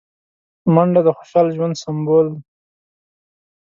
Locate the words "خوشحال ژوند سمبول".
1.17-2.25